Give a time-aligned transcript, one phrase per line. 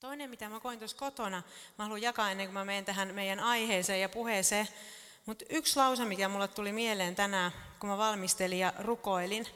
[0.00, 1.42] Toinen, mitä mä koin tuossa kotona,
[1.78, 4.68] mä haluan jakaa ennen kuin mä menen tähän meidän aiheeseen ja puheeseen.
[5.26, 9.46] Mutta yksi lause, mikä mulle tuli mieleen tänään, kun mä valmistelin ja rukoilin,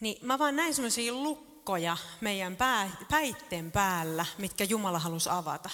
[0.00, 5.70] niin mä vaan näin semmoisia lukkoja meidän pää, päitten päällä, mitkä Jumala halusi avata.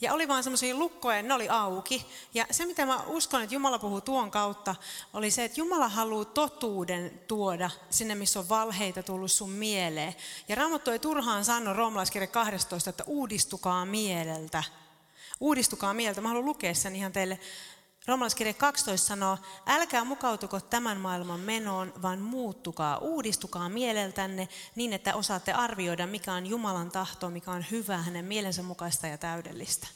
[0.00, 2.06] Ja oli vaan semmoisia lukkoja, ne oli auki.
[2.34, 4.74] Ja se, mitä mä uskon, että Jumala puhuu tuon kautta,
[5.12, 10.14] oli se, että Jumala haluaa totuuden tuoda sinne, missä on valheita tullut sun mieleen.
[10.48, 14.62] Ja Raamattu ei turhaan sano roomalaiskirja 12, että uudistukaa mieleltä.
[15.40, 16.20] Uudistukaa mieltä.
[16.20, 17.38] Mä haluan lukea sen ihan teille.
[18.06, 25.52] Roomalaiskirja 12 sanoo, älkää mukautuko tämän maailman menoon, vaan muuttukaa, uudistukaa mieleltänne niin, että osaatte
[25.52, 29.86] arvioida, mikä on Jumalan tahto, mikä on hyvää, hänen mielensä mukaista ja täydellistä.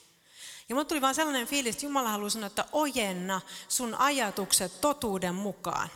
[0.69, 5.35] Ja mulle tuli vaan sellainen fiilis, että Jumala haluaa sanoa, että ojenna sun ajatukset totuuden
[5.35, 5.89] mukaan.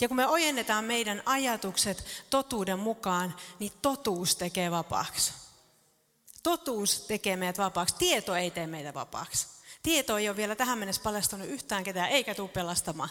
[0.00, 5.32] Ja kun me ojennetaan meidän ajatukset totuuden mukaan, niin totuus tekee vapaaksi.
[6.42, 7.94] Totuus tekee meidät vapaaksi.
[7.98, 9.46] Tieto ei tee meitä vapaaksi.
[9.82, 13.10] Tieto ei ole vielä tähän mennessä paljastanut yhtään ketään, eikä tule pelastamaan.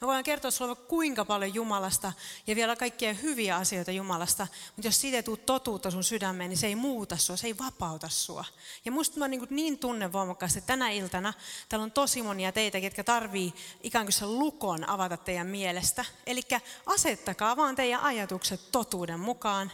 [0.00, 2.12] Me voidaan kertoa sinulle kuinka paljon Jumalasta
[2.46, 6.58] ja vielä kaikkia hyviä asioita Jumalasta, mutta jos siitä ei tule totuutta sun sydämeen, niin
[6.58, 8.44] se ei muuta sua, se ei vapauta sua.
[8.84, 11.32] Ja musta mä niin, niin tunnen voimakkaasti, tänä iltana
[11.68, 16.04] täällä on tosi monia teitä, ketkä tarvii ikään kuin sen lukon avata teidän mielestä.
[16.26, 16.42] Eli
[16.86, 19.72] asettakaa vaan teidän ajatukset totuuden mukaan,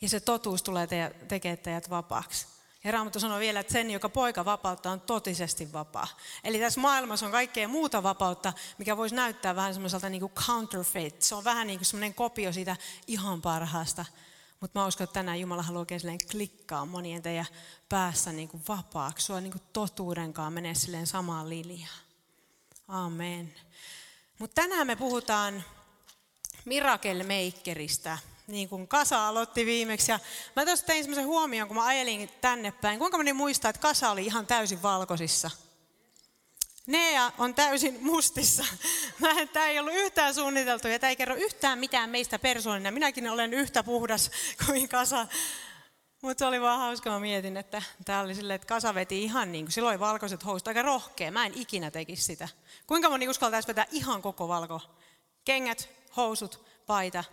[0.00, 0.88] ja se totuus tulee
[1.28, 2.57] tekemään teidät vapaaksi.
[2.88, 6.08] Ja Raamattu sanoo vielä, että sen, joka poika vapauttaa, on totisesti vapaa.
[6.44, 11.22] Eli tässä maailmassa on kaikkea muuta vapautta, mikä voisi näyttää vähän semmoiselta niin kuin counterfeit.
[11.22, 14.04] Se on vähän niin kuin semmoinen kopio siitä ihan parhaasta.
[14.60, 17.46] Mutta mä uskon, että tänään Jumala haluaa oikein klikkaa monien teidän
[17.88, 19.26] päässä niin kuin vapaaksi.
[19.26, 22.00] Sua niin kuin totuudenkaan menee silleen samaan liljaan.
[22.88, 23.54] Amen.
[24.38, 25.64] Mutta tänään me puhutaan
[26.64, 30.12] Miracle Makerista niin kuin Kasa aloitti viimeksi.
[30.12, 30.18] Ja
[30.56, 32.98] mä tuossa tein semmoisen huomioon, kun mä ajelin tänne päin.
[32.98, 35.50] Kuinka moni muistaa, että Kasa oli ihan täysin valkoisissa?
[36.86, 38.64] Nea on täysin mustissa.
[39.52, 42.90] Tämä ei ollut yhtään suunniteltu ja tämä ei kerro yhtään mitään meistä persoonina.
[42.90, 44.30] Minäkin olen yhtä puhdas
[44.66, 45.26] kuin Kasa.
[46.22, 49.52] Mutta se oli vaan hauska, mä mietin, että tämä oli silleen, että Kasa veti ihan
[49.52, 51.30] niin kuin, silloin oli valkoiset housut, aika rohkea.
[51.30, 52.48] Mä en ikinä tekisi sitä.
[52.86, 54.80] Kuinka moni uskaltaisi vetää ihan koko valko?
[55.44, 57.24] Kengät, housut, paita,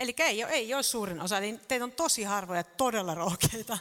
[0.00, 3.78] Eli ei ei ole suurin osa, eli teitä on tosi harvoja, todella rohkeita.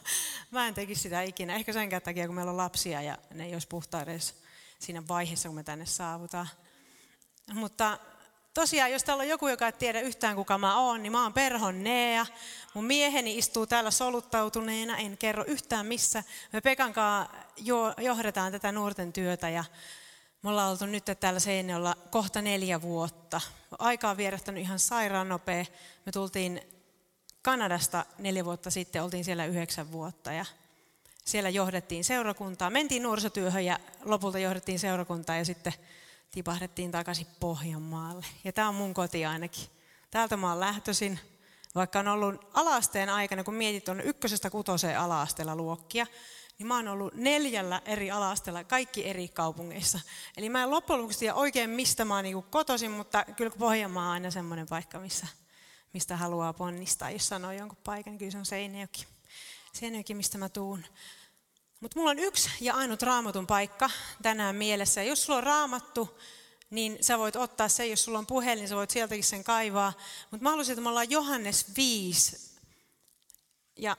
[0.51, 3.53] Mä en tekisi sitä ikinä, ehkä sen takia, kun meillä on lapsia ja ne ei
[3.53, 4.35] olisi puhtaita edes
[4.79, 6.47] siinä vaiheessa, kun me tänne saavutaan.
[7.53, 7.97] Mutta
[8.53, 11.33] tosiaan, jos täällä on joku, joka ei tiedä yhtään kuka mä oon, niin mä oon
[11.33, 12.25] Perhon Nea.
[12.73, 16.23] Mun mieheni istuu täällä soluttautuneena, en kerro yhtään missä.
[16.53, 16.93] Me Pekan
[17.97, 19.63] johdetaan tätä nuorten työtä ja
[20.41, 23.41] me ollaan oltu nyt täällä Seinäjoella kohta neljä vuotta.
[23.79, 25.65] Aika on vierähtänyt ihan sairaan nopea.
[26.05, 26.61] Me tultiin
[27.41, 30.45] Kanadasta neljä vuotta sitten, oltiin siellä yhdeksän vuotta ja
[31.25, 32.69] siellä johdettiin seurakuntaa.
[32.69, 35.73] Mentiin nuorisotyöhön ja lopulta johdettiin seurakuntaa ja sitten
[36.31, 38.25] tipahdettiin takaisin Pohjanmaalle.
[38.43, 39.67] Ja tämä on mun koti ainakin.
[40.11, 41.19] Täältä mä oon lähtöisin,
[41.75, 46.07] vaikka on ollut alasteen aikana, kun mietit on ykkösestä kutoseen alaasteella luokkia,
[46.59, 49.99] niin mä oon ollut neljällä eri alastella, kaikki eri kaupungeissa.
[50.37, 54.05] Eli mä en loppujen lopuksi tiedä oikein, mistä mä oon niin kotoisin, mutta kyllä Pohjanmaa
[54.05, 55.27] on aina semmoinen paikka, missä,
[55.93, 57.11] mistä haluaa ponnistaa.
[57.11, 59.07] Jos sanoo jonkun paikan, niin kyllä se on Seinäjoki.
[59.73, 60.85] Seinäjoki, mistä mä tuun.
[61.79, 63.89] Mutta mulla on yksi ja ainut raamatun paikka
[64.21, 65.03] tänään mielessä.
[65.03, 66.19] Jos sulla on raamattu,
[66.69, 69.93] niin sä voit ottaa se, jos sulla on puhelin, niin sä voit sieltäkin sen kaivaa.
[70.31, 72.49] Mutta mä haluaisin, että me ollaan Johannes 5.
[73.75, 73.97] Ja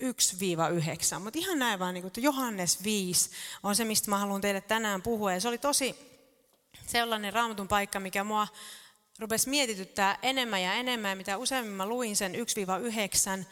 [0.00, 1.18] 1-9.
[1.18, 3.30] Mutta ihan näin vaan, niin että Johannes 5
[3.62, 5.32] on se, mistä mä haluan teille tänään puhua.
[5.32, 5.96] Ja se oli tosi
[6.86, 8.48] sellainen raamatun paikka, mikä mua
[9.18, 11.18] rupesi mietityttää enemmän ja enemmän.
[11.18, 13.44] Mitä useammin mä luin sen 1-9,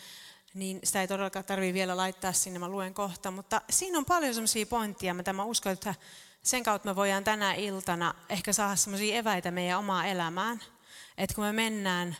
[0.55, 3.31] niin sitä ei todellakaan tarvitse vielä laittaa sinne, mä luen kohta.
[3.31, 5.95] Mutta siinä on paljon sellaisia pointteja, mitä mä uskon, että
[6.43, 10.61] sen kautta me voidaan tänä iltana ehkä saada sellaisia eväitä meidän omaa elämään.
[11.19, 12.17] Että kun me mennään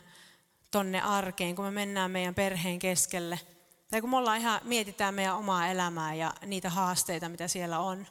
[0.71, 3.39] tonne arkeen, kun me mennään meidän perheen keskelle–
[3.91, 8.07] tai kun me ollaan ihan, mietitään meidän omaa elämää ja niitä haasteita, mitä siellä on,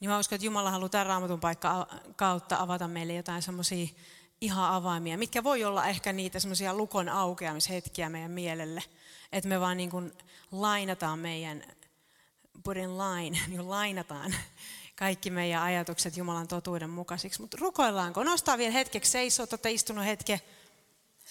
[0.00, 3.86] niin mä uskon, että Jumala haluaa tämän raamatun paikka kautta avata meille jotain semmoisia
[4.40, 8.82] ihan avaimia, mitkä voi olla ehkä niitä semmoisia lukon aukeamishetkiä meidän mielelle.
[9.32, 10.12] Että me vaan niin kuin
[10.52, 11.64] lainataan meidän,
[12.62, 14.34] put in line, niin lainataan
[14.96, 17.40] kaikki meidän ajatukset Jumalan totuuden mukaisiksi.
[17.40, 18.24] Mutta rukoillaanko?
[18.24, 20.40] Nostaa vielä hetkeksi seisoo, olette istunut hetken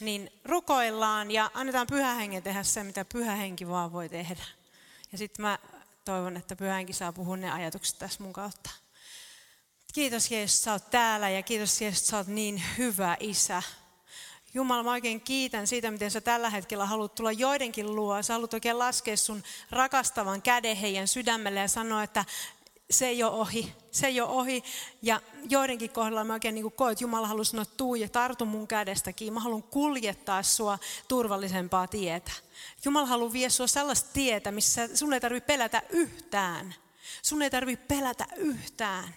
[0.02, 4.44] niin rukoillaan ja annetaan pyhähengen tehdä se, mitä pyhähenki vaan voi tehdä.
[5.12, 5.60] Ja sitten mä
[6.06, 8.70] toivon, että pyhähenki saa puhua ne ajatukset tässä mun kautta.
[9.94, 13.64] Kiitos Jeesus, sä oot täällä ja kiitos Jeesus, sä oot niin hyvä isä.
[14.54, 18.24] Jumala, mä oikein kiitän siitä, miten sä tällä hetkellä haluat tulla joidenkin luo.
[18.24, 22.26] Sä haluat oikein laskea sun rakastavan käden heidän sydämelle ja sanoa, että
[22.92, 24.64] se ei ole ohi, se ei ole ohi.
[25.02, 28.68] Ja joidenkin kohdalla mä oikein niin koen, että Jumala haluaa sanoa, tuu ja tartu mun
[28.68, 29.34] kädestäkin.
[29.34, 32.32] Mä haluan kuljettaa sua turvallisempaa tietä.
[32.86, 36.76] Jumala haluaa vie sua sellaista tietä, missä sun ei tarvitse pelätä yhtään.
[37.22, 39.16] Sun ei tarvitse pelätä yhtään.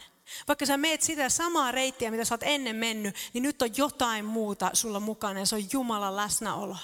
[0.49, 4.25] Vaikka sä meet sitä samaa reittiä, mitä sä oot ennen mennyt, niin nyt on jotain
[4.25, 6.77] muuta sulla mukana ja se on Jumalan läsnäolo.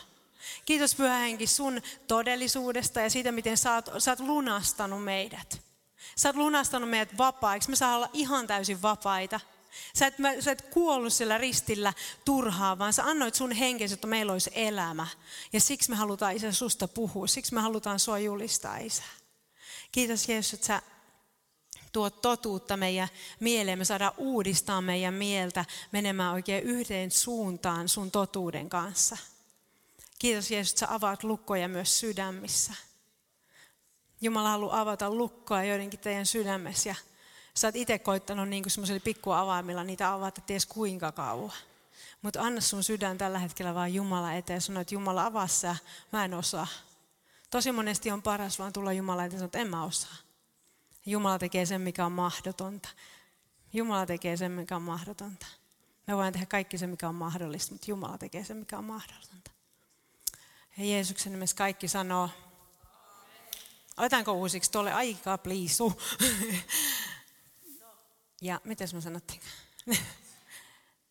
[0.65, 5.70] Kiitos Pyhä Henki sun todellisuudesta ja siitä, miten sä oot, sä oot lunastanut meidät.
[6.17, 7.71] Sä oot lunastanut meidät vapaiksi.
[7.71, 9.41] Me saa olla ihan täysin vapaita.
[9.95, 11.93] Sä et, sä et kuollut sillä ristillä
[12.25, 15.07] turhaa, vaan sä annoit sun henkesi, että meillä olisi elämä.
[15.53, 17.27] Ja siksi me halutaan Isä susta puhua.
[17.27, 19.03] Siksi me halutaan sua julistaa, Isä.
[19.93, 20.83] Kiitos Jeesus, että sä
[21.93, 23.09] tuot totuutta meidän
[23.41, 23.79] mieleen.
[23.79, 29.17] Me saadaan uudistaa meidän mieltä menemään oikein yhden suuntaan sun totuuden kanssa.
[30.19, 32.75] Kiitos Jeesus, että sä avaat lukkoja myös sydämissä.
[34.21, 36.89] Jumala haluaa avata lukkoa joidenkin teidän sydämessä.
[36.89, 36.95] Ja
[37.55, 41.53] sä oot itse koittanut niin kuin semmoisella pikku avaimilla niitä avata ties kuinka kauan.
[42.23, 45.77] Mutta anna sun sydän tällä hetkellä vaan Jumala eteen ja sano, että Jumala avaa sä,
[46.13, 46.67] mä en osaa.
[47.51, 50.17] Tosi monesti on paras vaan tulla Jumala eteen ja sanoa, että en mä osaa.
[51.07, 52.89] Jumala tekee sen, mikä on mahdotonta.
[53.73, 55.47] Jumala tekee sen, mikä on mahdotonta.
[56.07, 59.51] Me voidaan tehdä kaikki se, mikä on mahdollista, mutta Jumala tekee sen, mikä on mahdotonta.
[60.79, 62.31] Ja Jeesuksen nimessä kaikki sanoo,
[64.01, 66.03] Otetaanko uusiksi tuolle aika pliisu?
[68.41, 69.41] ja miten mä sanottiin?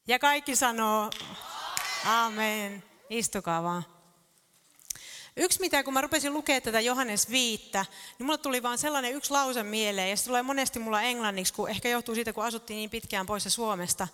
[0.08, 1.10] ja kaikki sanoo,
[2.06, 2.84] amen.
[3.10, 3.86] Istukaa vaan.
[5.38, 7.86] Yksi mitä, kun mä rupesin lukemaan tätä Johannes viittä,
[8.20, 11.70] niin mulle tuli vaan sellainen yksi lause mieleen, ja se tulee monesti mulla englanniksi, kun
[11.70, 14.08] ehkä johtuu siitä, kun asuttiin niin pitkään poissa Suomesta.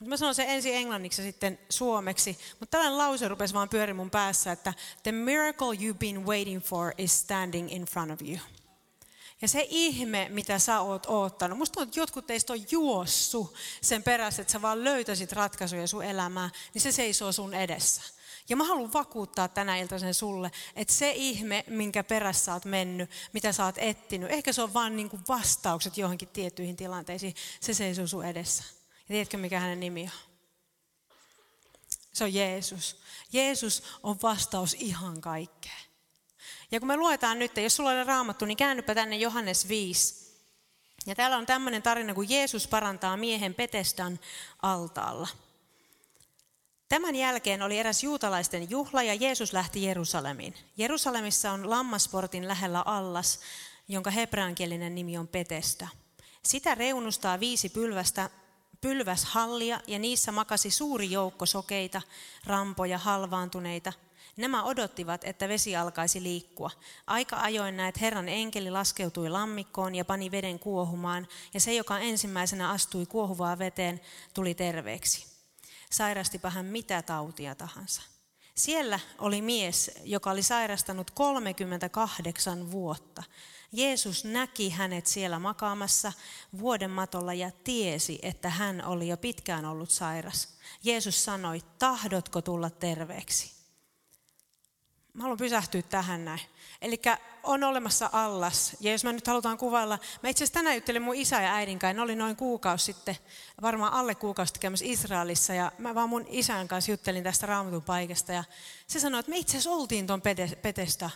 [0.00, 4.10] Mä sanon se ensin englanniksi ja sitten suomeksi, mutta tällainen lause rupesi vaan pyöri mun
[4.10, 8.38] päässä, että the miracle you've been waiting for is standing in front of you.
[9.42, 14.02] Ja se ihme, mitä sä oot oottanut, musta on, että jotkut teistä on juossu sen
[14.02, 18.02] perässä, että sä vaan löytäisit ratkaisuja sun elämään, niin se seisoo sun edessä.
[18.48, 23.10] Ja mä haluan vakuuttaa tänä iltaisen sulle, että se ihme, minkä perässä sä oot mennyt,
[23.32, 28.06] mitä sä oot ettinyt, ehkä se on vaan niin vastaukset johonkin tiettyihin tilanteisiin, se seisoo
[28.06, 28.77] sun edessä.
[29.08, 30.10] Ja tiedätkö, mikä hänen nimi on?
[32.12, 32.96] Se on Jeesus.
[33.32, 35.88] Jeesus on vastaus ihan kaikkeen.
[36.70, 40.28] Ja kun me luetaan nyt, jos sulla on raamattu, niin käännypä tänne Johannes 5.
[41.06, 44.20] Ja täällä on tämmöinen tarina, kun Jeesus parantaa miehen Petestan
[44.62, 45.28] altaalla.
[46.88, 50.54] Tämän jälkeen oli eräs juutalaisten juhla ja Jeesus lähti Jerusalemiin.
[50.76, 53.40] Jerusalemissa on lammasportin lähellä allas,
[53.88, 55.88] jonka hebreankielinen nimi on Petestä.
[56.44, 58.30] Sitä reunustaa viisi pylvästä,
[58.80, 62.02] pylväshallia ja niissä makasi suuri joukko sokeita,
[62.46, 63.92] rampoja, halvaantuneita.
[64.36, 66.70] Nämä odottivat, että vesi alkaisi liikkua.
[67.06, 72.70] Aika ajoin näet Herran enkeli laskeutui lammikkoon ja pani veden kuohumaan, ja se, joka ensimmäisenä
[72.70, 74.00] astui kuohuvaa veteen,
[74.34, 75.38] tuli terveeksi
[75.90, 78.02] sairastipa hän mitä tautia tahansa.
[78.54, 83.22] Siellä oli mies, joka oli sairastanut 38 vuotta.
[83.72, 86.12] Jeesus näki hänet siellä makaamassa
[86.58, 90.48] vuoden matolla ja tiesi, että hän oli jo pitkään ollut sairas.
[90.84, 93.52] Jeesus sanoi, tahdotko tulla terveeksi?
[95.12, 96.40] Mä haluan pysähtyä tähän näin.
[96.82, 97.00] Eli
[97.42, 98.76] on olemassa allas.
[98.80, 101.78] Ja jos mä nyt halutaan kuvailla, mä itse asiassa tänään juttelin mun isä ja äidin
[101.78, 103.16] kanssa, ne oli noin kuukausi sitten,
[103.62, 108.32] varmaan alle kuukausi tekemässä Israelissa, ja mä vaan mun isän kanssa juttelin tästä raamatun paikasta,
[108.32, 108.44] ja
[108.86, 110.22] se sanoi, että me itse asiassa oltiin tuon
[110.62, 111.10] Petestä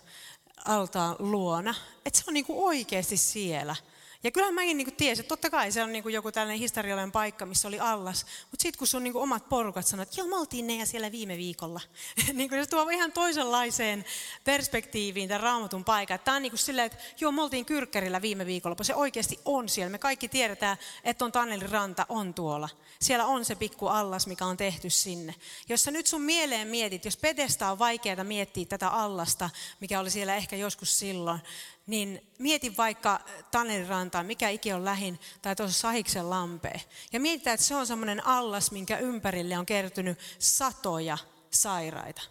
[0.64, 1.75] altaan luona,
[2.07, 3.76] että se on niinku oikeasti siellä.
[4.25, 7.47] Ja kyllä mäkin niin tiesin, että totta kai se on niin joku tällainen historiallinen paikka,
[7.47, 8.26] missä oli allas.
[8.50, 11.12] Mutta sitten kun sun niin omat porukat sanoivat, että joo, me oltiin ne ja siellä
[11.12, 11.81] viime viikolla.
[12.33, 14.05] niin se tuo ihan toisenlaiseen
[14.45, 16.19] perspektiiviin tämän raamatun paikan.
[16.21, 19.69] Tämä on niin kuin silleen, että joo, me oltiin Kyrkkärillä viime viikolla, se oikeasti on
[19.69, 19.91] siellä.
[19.91, 22.69] Me kaikki tiedetään, että on Tannelin ranta on tuolla.
[23.00, 25.35] Siellä on se pikku allas, mikä on tehty sinne.
[25.69, 29.50] Jos sä nyt sun mieleen mietit, jos pedestä on vaikeaa miettiä tätä allasta,
[29.81, 31.41] mikä oli siellä ehkä joskus silloin,
[31.87, 33.21] niin mieti vaikka
[33.51, 36.81] Tanelirantaa, mikä iki on lähin, tai tuossa Sahiksen lampeen.
[37.12, 41.19] Ja mietitään, että se on semmoinen allas, minkä ympärille on kertynyt satoja
[41.51, 42.23] sairaita.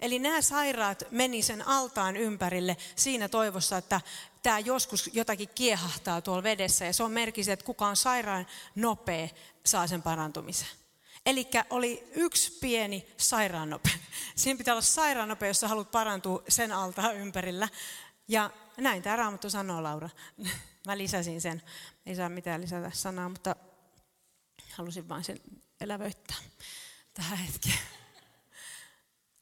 [0.00, 4.00] Eli nämä sairaat meni sen altaan ympärille siinä toivossa, että
[4.42, 6.84] tämä joskus jotakin kiehahtaa tuolla vedessä.
[6.84, 9.28] Ja se on merkki että kuka on sairaan nopea,
[9.66, 10.68] saa sen parantumisen.
[11.26, 13.90] Eli oli yksi pieni sairaannope.
[14.36, 17.68] Siinä pitää olla sairaannope, jos sä haluat parantua sen altaan ympärillä.
[18.28, 20.10] Ja näin tämä Raamattu sanoo, Laura.
[20.86, 21.62] Mä lisäsin sen.
[22.06, 23.56] Ei saa mitään lisätä sanaa, mutta
[24.72, 25.40] halusin vain sen
[25.80, 26.36] elävöittää
[27.14, 27.78] tähän hetkeen.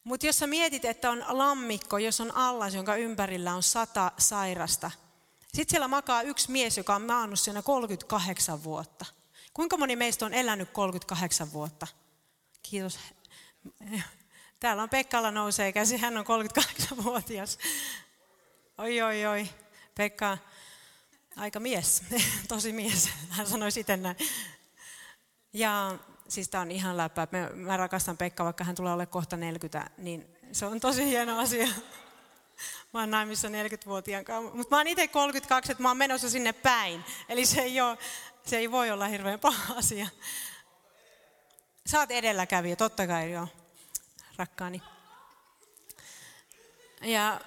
[0.04, 4.90] Mutta jos sä mietit, että on lammikko, jos on allas, jonka ympärillä on sata sairasta,
[5.54, 9.04] sitten siellä makaa yksi mies, joka on maannut siinä 38 vuotta.
[9.54, 11.86] Kuinka moni meistä on elänyt 38 vuotta?
[12.62, 12.98] Kiitos.
[14.60, 17.58] Täällä on Pekkalla nousee käsi, hän on 38-vuotias.
[18.78, 19.48] Oi, oi, oi.
[19.94, 20.38] Pekka,
[21.36, 22.02] aika mies,
[22.48, 23.10] tosi mies.
[23.28, 24.16] Hän sanoi sitten näin.
[25.52, 25.98] Ja
[26.28, 27.28] siis tämä on ihan läppä.
[27.54, 31.66] Mä rakastan Pekka, vaikka hän tulee ole kohta 40, niin se on tosi hieno asia.
[32.92, 36.52] Mä oon naimissa 40-vuotiaan kanssa, mutta mä oon itse 32, että mä oon menossa sinne
[36.52, 37.04] päin.
[37.28, 37.98] Eli se ei, ole,
[38.46, 40.08] se ei voi olla hirveän paha asia.
[41.86, 43.48] Sä oot edelläkävijä, totta kai joo,
[44.36, 44.82] rakkaani.
[47.02, 47.40] Ja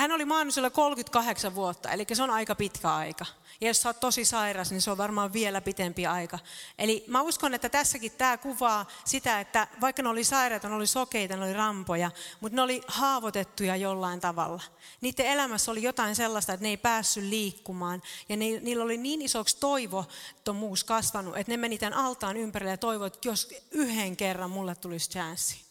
[0.00, 3.26] hän oli maannut 38 vuotta, eli se on aika pitkä aika.
[3.60, 6.38] Ja jos sä oot tosi sairas, niin se on varmaan vielä pitempi aika.
[6.78, 10.86] Eli mä uskon, että tässäkin tämä kuvaa sitä, että vaikka ne oli sairaita, ne oli
[10.86, 14.62] sokeita, ne oli rampoja, mutta ne oli haavoitettuja jollain tavalla.
[15.00, 18.02] Niiden elämässä oli jotain sellaista, että ne ei päässyt liikkumaan.
[18.28, 22.78] Ja ne, niillä oli niin isoksi toivottomuus kasvanut, että ne meni tämän altaan ympärille ja
[22.78, 25.69] toivoivat, että jos yhden kerran mulle tulisi chanssi.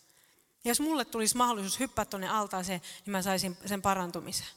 [0.63, 4.48] Ja jos mulle tulisi mahdollisuus hyppää tuonne altaaseen, niin mä saisin sen parantumisen.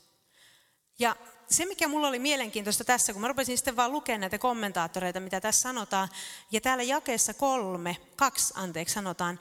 [0.99, 1.17] Ja
[1.51, 5.41] se, mikä mulla oli mielenkiintoista tässä, kun mä rupesin sitten vaan lukemaan näitä kommentaattoreita, mitä
[5.41, 6.09] tässä sanotaan,
[6.53, 9.39] ja täällä jakeessa kolme, kaksi anteeksi sanotaan,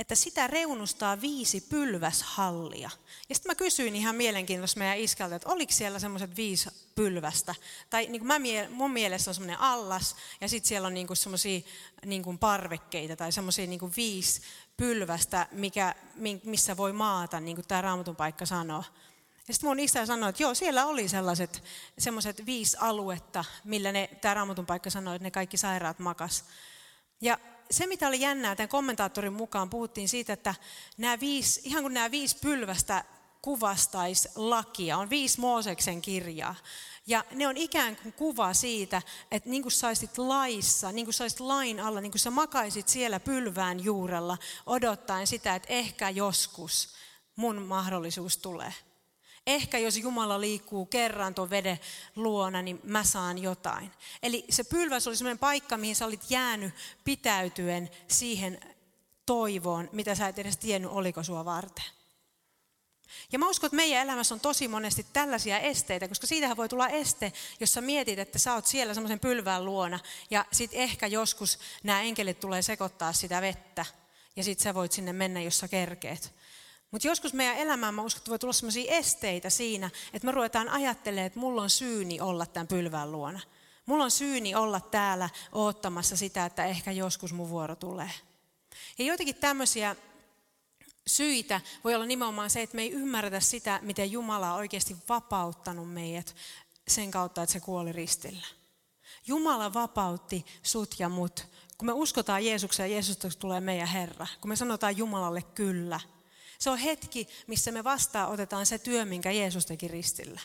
[0.00, 2.90] että sitä reunustaa viisi pylväshallia.
[3.28, 7.54] Ja sitten mä kysyin ihan mielenkiintoista meidän iskältä, että oliko siellä semmoiset viisi pylvästä.
[7.90, 8.40] Tai niin kuin mä,
[8.70, 11.60] mun mielestä on semmoinen allas, ja sitten siellä on niin semmoisia
[12.04, 14.42] niin parvekkeita tai semmoisia niin viisi
[14.76, 15.94] pylvästä, mikä,
[16.44, 18.84] missä voi maata, niin kuin tämä raamatun paikka sanoo.
[19.48, 21.62] Ja sitten mun isä sanoi, että joo, siellä oli sellaiset
[21.98, 26.44] semmoiset viisi aluetta, millä ne, tämä raamatun paikka sanoi, että ne kaikki sairaat makas.
[27.20, 27.38] Ja
[27.70, 30.54] se, mitä oli jännää, tämän kommentaattorin mukaan puhuttiin siitä, että
[30.96, 33.04] nämä viisi, ihan kuin nämä viisi pylvästä
[33.42, 36.54] kuvastaisi lakia, on viisi Mooseksen kirjaa.
[37.06, 41.40] Ja ne on ikään kuin kuva siitä, että niin kuin saisit laissa, niin kuin saisit
[41.40, 46.88] lain alla, niin kuin sä makaisit siellä pylvään juurella odottaen sitä, että ehkä joskus
[47.36, 48.74] mun mahdollisuus tulee.
[49.46, 51.80] Ehkä jos Jumala liikkuu kerran tuon veden
[52.16, 53.90] luona, niin mä saan jotain.
[54.22, 58.60] Eli se pylväs oli sellainen paikka, mihin sä olit jäänyt pitäytyen siihen
[59.26, 61.84] toivoon, mitä sä et edes tiennyt, oliko sua varten.
[63.32, 66.88] Ja mä uskon, että meidän elämässä on tosi monesti tällaisia esteitä, koska siitähän voi tulla
[66.88, 71.58] este, jos sä mietit, että sä oot siellä semmoisen pylvään luona, ja sitten ehkä joskus
[71.82, 73.84] nämä enkelit tulee sekoittaa sitä vettä,
[74.36, 76.34] ja sitten sä voit sinne mennä, jos sä kerkeet.
[76.90, 80.68] Mutta joskus meidän elämään mä uskon, että voi tulla sellaisia esteitä siinä, että me ruvetaan
[80.68, 83.40] ajattelemaan, että mulla on syyni olla tämän pylvään luona.
[83.86, 88.10] Mulla on syyni olla täällä oottamassa sitä, että ehkä joskus mun vuoro tulee.
[88.98, 89.96] Ja joitakin tämmöisiä
[91.06, 95.92] syitä voi olla nimenomaan se, että me ei ymmärretä sitä, miten Jumala on oikeasti vapauttanut
[95.92, 96.36] meidät
[96.88, 98.46] sen kautta, että se kuoli ristillä.
[99.26, 101.46] Jumala vapautti sut ja mut.
[101.78, 106.00] Kun me uskotaan Jeesukseen ja Jeesusta tulee meidän Herra, kun me sanotaan Jumalalle kyllä,
[106.58, 110.40] se on hetki, missä me vastaan otetaan se työ, minkä Jeesus teki ristillä.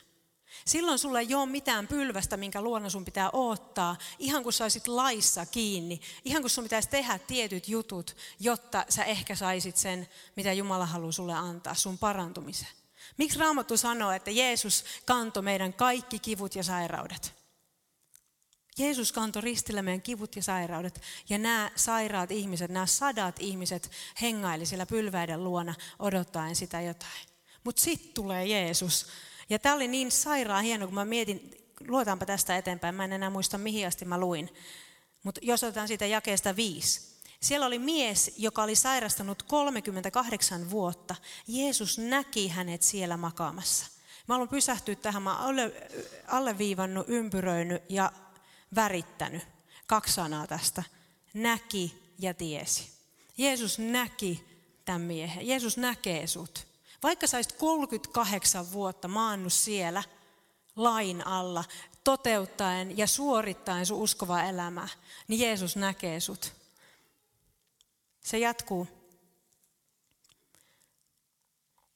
[0.65, 5.45] Silloin sulla ei ole mitään pylvästä, minkä luona sun pitää odottaa, ihan kun saisit laissa
[5.45, 10.85] kiinni, ihan kun sun pitäisi tehdä tietyt jutut, jotta sä ehkä saisit sen, mitä Jumala
[10.85, 12.67] haluaa sulle antaa, sun parantumisen.
[13.17, 17.39] Miksi Raamattu sanoo, että Jeesus kantoi meidän kaikki kivut ja sairaudet?
[18.77, 21.01] Jeesus kantoi ristillä meidän kivut ja sairaudet.
[21.29, 27.27] Ja nämä sairaat ihmiset, nämä sadat ihmiset hengaili siellä pylväiden luona odottaen sitä jotain.
[27.63, 29.07] Mutta sitten tulee Jeesus.
[29.49, 31.51] Ja tämä oli niin sairaan hieno, kun mä mietin,
[31.87, 32.95] luotaanpa tästä eteenpäin.
[32.95, 34.49] Mä en enää muista, mihin asti mä luin.
[35.23, 37.09] Mutta jos otetaan siitä jakeesta viisi.
[37.41, 41.15] Siellä oli mies, joka oli sairastanut 38 vuotta.
[41.47, 43.85] Jeesus näki hänet siellä makaamassa.
[44.27, 45.23] Mä haluan pysähtyä tähän.
[45.23, 45.71] Mä olen
[46.27, 48.11] alleviivannut, ympyröinyt ja
[48.75, 49.43] värittänyt.
[49.87, 50.83] Kaksi sanaa tästä.
[51.33, 52.89] Näki ja tiesi.
[53.37, 54.45] Jeesus näki
[54.85, 55.47] tämän miehen.
[55.47, 56.68] Jeesus näkee sut.
[57.03, 60.03] Vaikka saisit 38 vuotta maannut siellä
[60.75, 61.63] lain alla,
[62.03, 64.87] toteuttaen ja suorittaen sun uskovaa elämää,
[65.27, 66.53] niin Jeesus näkee sut.
[68.21, 68.87] Se jatkuu.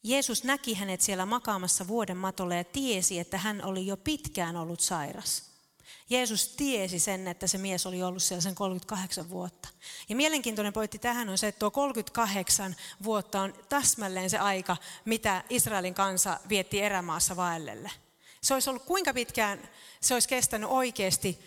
[0.04, 4.80] Jeesus näki hänet siellä makaamassa vuoden matolle ja tiesi, että hän oli jo pitkään ollut
[4.80, 5.53] sairas.
[6.10, 9.70] Jeesus tiesi sen, että se mies oli ollut siellä sen 38 vuotta.
[10.10, 15.44] Ja mielenkiintoinen pointti tähän on se, että tuo 38 vuotta on täsmälleen se aika, mitä
[15.50, 17.92] Israelin kansa vietti erämaassa vaellelle.
[18.42, 19.70] Se olisi ollut kuinka pitkään
[20.02, 21.40] se olisi kestänyt oikeasti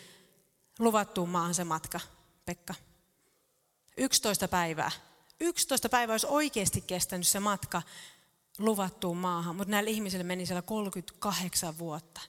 [0.79, 1.99] luvattuun maahan se matka,
[2.45, 2.73] Pekka?
[3.97, 4.91] 11 päivää.
[5.39, 7.81] 11 päivää olisi oikeasti kestänyt se matka
[8.57, 12.21] luvattuun maahan, mutta näillä ihmisillä meni siellä 38 vuotta.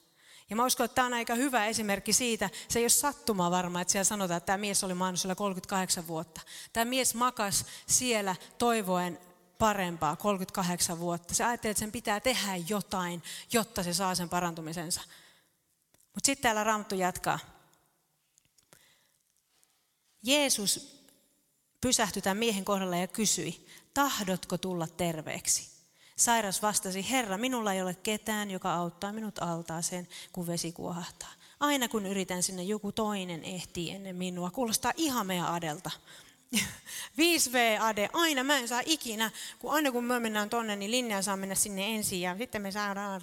[0.49, 3.81] Ja mä uskon, että tämä on aika hyvä esimerkki siitä, se ei ole sattuma varma,
[3.81, 6.41] että siellä sanotaan, että tämä mies oli maannut siellä 38 vuotta.
[6.73, 9.19] Tämä mies makas siellä toivoen
[9.57, 11.35] parempaa 38 vuotta.
[11.35, 15.01] Se ajattelee, että sen pitää tehdä jotain, jotta se saa sen parantumisensa.
[15.91, 17.39] Mutta sitten täällä Raamattu jatkaa.
[20.23, 20.99] Jeesus
[21.81, 25.78] pysähtyi tämän miehen kohdalla ja kysyi, tahdotko tulla terveeksi?
[26.19, 31.29] Sairas vastasi, Herra, minulla ei ole ketään, joka auttaa minut altaaseen, kun vesi kuohahtaa.
[31.59, 34.51] Aina kun yritän sinne, joku toinen ehtii ennen minua.
[34.51, 35.91] Kuulostaa ihan meidän Adelta.
[37.17, 41.21] 5V Ade, aina mä en saa ikinä, kun aina kun me mennään tonne, niin linja
[41.21, 43.21] saa mennä sinne ensin ja sitten me saadaan.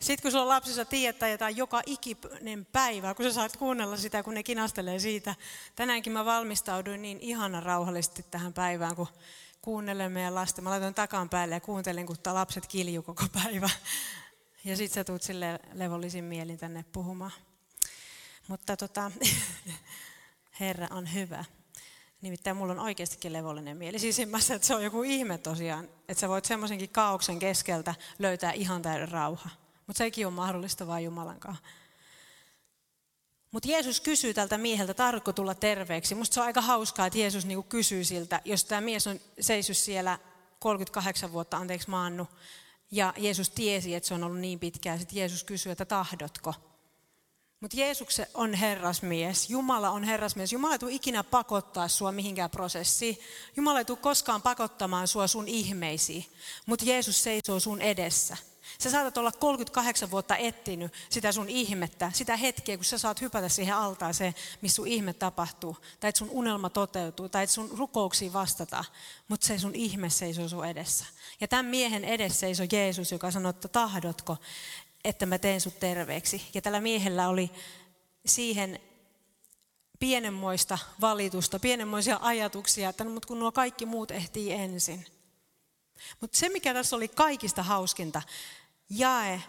[0.00, 3.96] Sitten kun sulla on lapsi, sä tiedät jotain joka ikinen päivä, kun sä saat kuunnella
[3.96, 5.34] sitä, kun ne kinastelee siitä.
[5.76, 9.08] Tänäänkin mä valmistauduin niin ihana rauhallisesti tähän päivään, kun
[9.62, 10.64] kuuntelen meidän lasten.
[10.64, 13.70] Mä laitoin takan päälle ja kuuntelen, kun lapset kilju koko päivä.
[14.64, 17.32] Ja sit sä tuut sille levollisin mielin tänne puhumaan.
[18.48, 19.12] Mutta tota,
[20.60, 21.44] Herra on hyvä.
[22.20, 23.98] Nimittäin mulla on oikeastikin levollinen mieli.
[23.98, 28.82] Siis että se on joku ihme tosiaan, että sä voit semmoisenkin kaauksen keskeltä löytää ihan
[28.82, 29.48] täyden rauha.
[29.86, 31.64] Mutta sekin on mahdollista vain Jumalan kanssa.
[33.52, 36.14] Mutta Jeesus kysyy tältä mieheltä, tarvitko tulla terveeksi.
[36.14, 39.76] Musta se on aika hauskaa, että Jeesus niinku kysyy siltä, jos tämä mies on seissyt
[39.76, 40.18] siellä
[40.58, 42.28] 38 vuotta, anteeksi maannu,
[42.90, 44.98] ja Jeesus tiesi, että se on ollut niin pitkään.
[44.98, 46.54] Sitten Jeesus kysyy, että tahdotko.
[47.60, 49.50] Mutta Jeesus on herrasmies.
[49.50, 50.52] Jumala on herrasmies.
[50.52, 53.18] Jumala ei tule ikinä pakottaa sua mihinkään prosessiin.
[53.56, 56.26] Jumala ei tule koskaan pakottamaan sua sun ihmeisiin.
[56.66, 58.36] Mutta Jeesus seisoo sun edessä.
[58.78, 63.48] Sä saatat olla 38 vuotta etsinyt sitä sun ihmettä, sitä hetkeä, kun sä saat hypätä
[63.48, 68.32] siihen altaaseen, missä sun ihme tapahtuu, tai että sun unelma toteutuu, tai että sun rukouksiin
[68.32, 68.84] vastata,
[69.28, 71.04] mutta se sun ihme seisoo sun edessä.
[71.40, 74.36] Ja tämän miehen edessä seisoo Jeesus, joka sanoo, että tahdotko,
[75.04, 76.48] että mä teen sut terveeksi.
[76.54, 77.50] Ja tällä miehellä oli
[78.26, 78.80] siihen
[79.98, 85.06] pienenmoista valitusta, pienenmoisia ajatuksia, että no, mutta kun nuo kaikki muut ehtii ensin.
[86.20, 88.22] Mutta se, mikä tässä oli kaikista hauskinta,
[88.90, 89.42] jae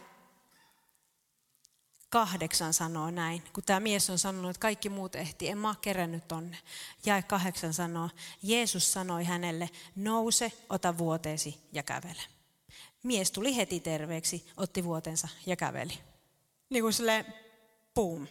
[2.10, 6.28] kahdeksan sanoo näin, kun tämä mies on sanonut, että kaikki muut ehti, en mä kerännyt
[6.28, 6.58] tonne.
[7.06, 8.10] Jae kahdeksan sanoo,
[8.43, 12.21] Jeesus sanoi hänelle, nouse, ota vuoteesi ja kävele.
[13.04, 15.93] Mies tuli heti terveeksi, otti vuotensa ja käveli.
[16.69, 17.25] Niin kuin sille,
[17.95, 18.28] boom.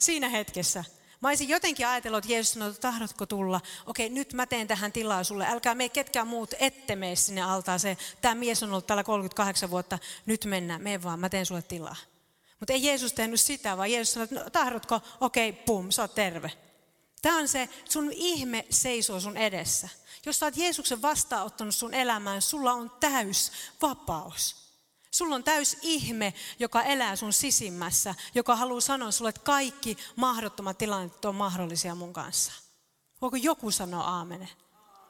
[0.00, 0.84] Siinä hetkessä
[1.24, 3.60] Mä olisin jotenkin ajatellut, että Jeesus sanoi, että tahdotko tulla?
[3.86, 5.46] Okei, nyt mä teen tähän tilaa sulle.
[5.46, 7.96] Älkää me ketkään muut, ette mene sinne altaaseen.
[8.20, 11.96] Tämä mies on ollut täällä 38 vuotta, nyt mennään, me vaan, mä teen sulle tilaa.
[12.60, 15.00] Mutta ei Jeesus tehnyt sitä, vaan Jeesus sanoi, että no, tahdotko?
[15.20, 16.52] Okei, pum, sä oot terve.
[17.22, 19.88] Tämä on se, sun ihme seisoo sun edessä.
[20.26, 24.63] Jos sä oot Jeesuksen vastaanottanut sun elämään, sulla on täys vapaus.
[25.14, 30.78] Sulla on täys ihme, joka elää sun sisimmässä, joka haluaa sanoa sulle, että kaikki mahdottomat
[30.78, 32.52] tilanteet on mahdollisia mun kanssa.
[33.20, 34.48] Voiko joku sanoa aamene?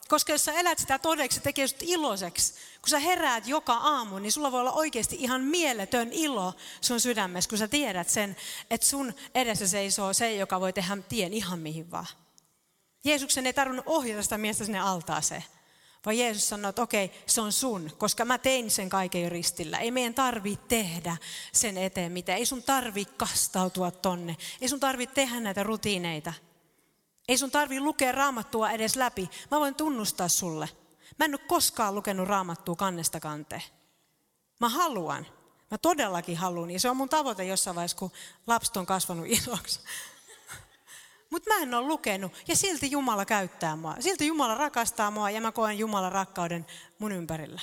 [0.08, 2.52] Koska jos sä elät sitä todeksi, se tekee sut iloiseksi.
[2.52, 7.48] Kun sä heräät joka aamu, niin sulla voi olla oikeasti ihan mieletön ilo sun sydämessä,
[7.48, 8.36] kun sä tiedät sen,
[8.70, 12.06] että sun edessä seisoo se, joka voi tehdä tien ihan mihin vaan.
[13.04, 15.44] Jeesuksen ei tarvinnut ohjata sitä miestä sinne altaaseen.
[16.06, 19.78] Vaan Jeesus sanoi, että okei, se on sun, koska mä tein sen kaiken ristillä.
[19.78, 21.16] Ei meidän tarvi tehdä
[21.52, 22.38] sen eteen mitään.
[22.38, 24.36] Ei sun tarvi kastautua tonne.
[24.60, 26.32] Ei sun tarvi tehdä näitä rutiineita.
[27.28, 29.30] Ei sun tarvi lukea raamattua edes läpi.
[29.50, 30.68] Mä voin tunnustaa sulle.
[31.18, 33.62] Mä en ole koskaan lukenut raamattua kannesta kanteen.
[34.60, 35.26] Mä haluan.
[35.70, 36.70] Mä todellakin haluan.
[36.70, 38.12] Ja se on mun tavoite jossain vaiheessa, kun
[38.46, 39.80] lapset on kasvanut isoksi.
[41.44, 43.96] Mutta mä en ole lukenut ja silti Jumala käyttää mua.
[44.00, 46.66] Silti Jumala rakastaa mua ja mä koen Jumalan rakkauden
[46.98, 47.60] mun ympärillä.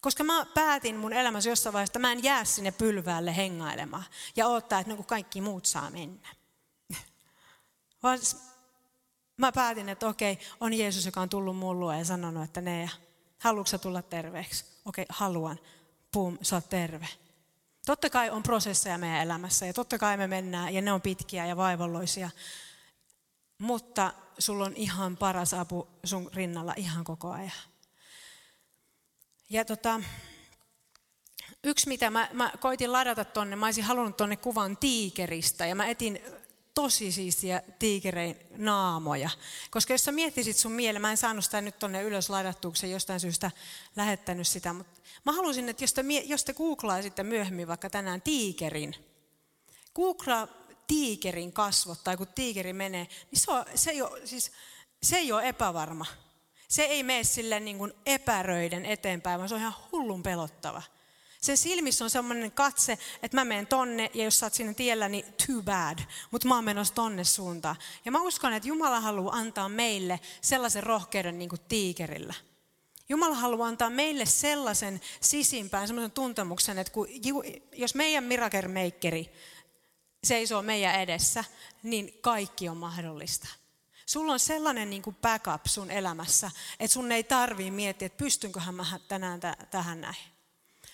[0.00, 4.04] Koska mä päätin mun elämässä jossain vaiheessa, että mä en jää sinne pylväälle hengailemaan
[4.36, 6.28] ja odottaa, että niin kaikki muut saa mennä.
[8.02, 8.18] Vaan
[9.36, 12.90] mä päätin, että okei, on Jeesus, joka on tullut mun luo ja sanonut, että ne,
[13.38, 14.64] haluatko tulla terveeksi?
[14.84, 15.58] Okei, haluan.
[16.12, 17.08] Pum, sä oot terve.
[17.86, 21.46] Totta kai on prosesseja meidän elämässä ja totta kai me mennään ja ne on pitkiä
[21.46, 22.30] ja vaivalloisia.
[23.58, 27.52] Mutta sulla on ihan paras apu sun rinnalla ihan koko ajan.
[29.50, 30.00] Ja tota,
[31.64, 35.86] yksi mitä mä, mä koitin ladata tonne, mä olisin halunnut tonne kuvan tiikeristä ja mä
[35.86, 36.20] etin
[36.74, 39.30] tosi siistiä tiikerein naamoja.
[39.70, 43.20] Koska jos sä miettisit sun mieleen, mä en saanut sitä nyt tonne ylös ladattuuksi, jostain
[43.20, 43.50] syystä
[43.96, 48.94] lähettänyt sitä, mutta mä halusin, että jos te, jos te googlaisitte myöhemmin vaikka tänään tiikerin,
[49.94, 50.48] googlaa
[50.86, 54.52] tiikerin kasvot tai kun tiikeri menee, niin se, on, se, ei ole, siis,
[55.02, 56.06] se ei ole epävarma.
[56.68, 60.82] Se ei mene sille niin kuin epäröiden eteenpäin, vaan se on ihan hullun pelottava.
[61.40, 65.08] Se silmissä on semmoinen katse, että mä menen tonne ja jos sä oot siinä tiellä,
[65.08, 65.98] niin too bad.
[66.30, 67.76] Mutta mä oon menossa tonne suuntaan.
[68.04, 72.34] Ja mä uskon, että Jumala haluaa antaa meille sellaisen rohkeuden niin kuin tiikerillä.
[73.08, 77.08] Jumala haluaa antaa meille sellaisen sisimpään, sellaisen tuntemuksen, että kun,
[77.72, 79.32] jos meidän mirakermeikkeri
[80.24, 81.44] seisoo meidän edessä,
[81.82, 83.48] niin kaikki on mahdollista.
[84.06, 88.74] Sulla on sellainen niin kuin backup sun elämässä, että sun ei tarvii miettiä, että pystynköhän
[88.74, 89.40] mä tänään
[89.70, 90.16] tähän näin.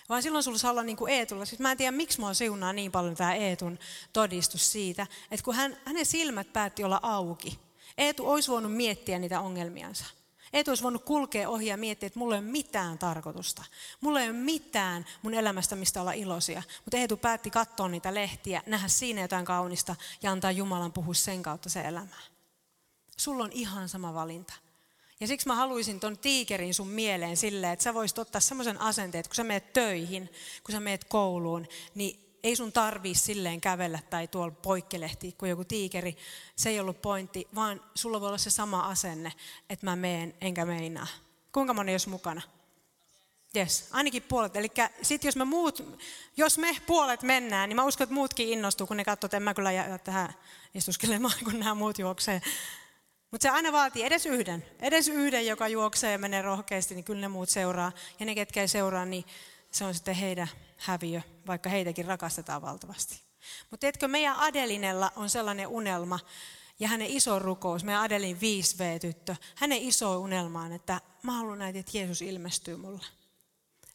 [0.09, 1.45] Vaan silloin sulla saa olla niin kuin Eetulla.
[1.45, 3.79] Siis mä en tiedä, miksi mua siunaa niin paljon tämä Eetun
[4.13, 7.59] todistus siitä, että kun hän, hänen silmät päätti olla auki,
[7.97, 10.05] Eetu olisi voinut miettiä niitä ongelmiansa.
[10.53, 13.63] Eetu olisi voinut kulkea ohi ja miettiä, että mulla ei ole mitään tarkoitusta.
[14.01, 16.63] Mulla ei ole mitään mun elämästä, mistä olla iloisia.
[16.85, 21.43] Mutta Eetu päätti katsoa niitä lehtiä, nähdä siinä jotain kaunista ja antaa Jumalan puhua sen
[21.43, 22.15] kautta se elämä.
[23.17, 24.53] Sulla on ihan sama valinta.
[25.19, 29.19] Ja siksi mä haluaisin ton tiikerin sun mieleen silleen, että sä voisit ottaa semmoisen asenteen,
[29.19, 30.29] että kun sä meet töihin,
[30.63, 35.65] kun sä meet kouluun, niin ei sun tarvii silleen kävellä tai tuolla poikkelehti kuin joku
[35.65, 36.17] tiikeri.
[36.55, 39.33] Se ei ollut pointti, vaan sulla voi olla se sama asenne,
[39.69, 41.07] että mä meen enkä meinaa.
[41.51, 42.41] Kuinka moni olisi mukana?
[43.55, 44.55] Yes, ainakin puolet.
[44.55, 45.83] Eli sitten jos me muut,
[46.37, 49.43] jos me puolet mennään, niin mä uskon, että muutkin innostuu, kun ne katsoo, että en
[49.43, 50.33] mä kyllä jää tähän
[50.73, 52.41] istuskelemaan, kun nämä muut juoksee.
[53.31, 54.65] Mutta se aina vaatii edes yhden.
[54.79, 57.91] Edes yhden, joka juoksee ja menee rohkeasti, niin kyllä ne muut seuraa.
[58.19, 59.25] Ja ne, ketkä ei seuraa, niin
[59.71, 63.21] se on sitten heidän häviö, vaikka heitäkin rakastetaan valtavasti.
[63.69, 66.19] Mutta tiedätkö, meidän Adelinella on sellainen unelma,
[66.79, 71.97] ja hänen iso rukous, meidän Adelin 5V-tyttö, hänen iso unelmaan, että mä haluan näitä, että
[71.97, 73.05] Jeesus ilmestyy mulle.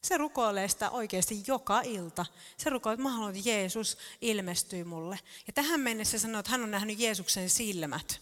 [0.02, 2.26] Se rukoilee sitä oikeasti joka ilta.
[2.56, 5.18] Se rukoilee, että mä haluan, että Jeesus ilmestyy mulle.
[5.46, 8.20] Ja tähän mennessä sanoo, että hän on nähnyt Jeesuksen silmät.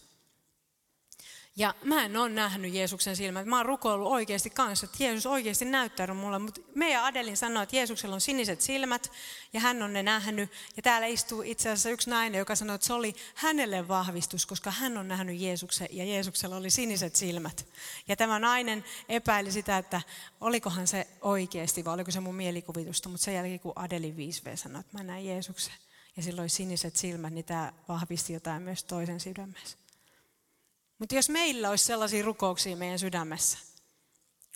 [1.57, 3.45] Ja mä en ole nähnyt Jeesuksen silmät.
[3.45, 6.39] Mä oon rukoillut oikeasti kanssa, että Jeesus oikeasti näyttänyt mulle.
[6.39, 9.11] Mutta meidän Adelin sanoi, että Jeesuksella on siniset silmät
[9.53, 10.51] ja hän on ne nähnyt.
[10.75, 14.71] Ja täällä istuu itse asiassa yksi nainen, joka sanoi, että se oli hänelle vahvistus, koska
[14.71, 17.65] hän on nähnyt Jeesuksen ja Jeesuksella oli siniset silmät.
[18.07, 20.01] Ja tämä nainen epäili sitä, että
[20.41, 23.09] olikohan se oikeasti vai oliko se mun mielikuvitusta.
[23.09, 25.75] Mutta sen jälkeen kun Adelin 5V sanoi, että mä näen Jeesuksen
[26.17, 29.84] ja silloin siniset silmät, niin tämä vahvisti jotain myös toisen sydämessä.
[30.99, 33.57] Mutta jos meillä olisi sellaisia rukouksia meidän sydämessä,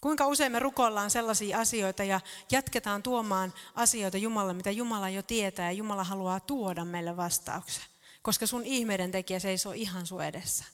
[0.02, 2.22] kuinka usein me rukoillaan sellaisia asioita ja
[2.52, 7.84] jatketaan tuomaan asioita Jumalalle, mitä Jumala jo tietää ja Jumala haluaa tuoda meille vastauksen,
[8.22, 10.66] koska sun ihmeiden tekijä seisoo ihan sun edessä.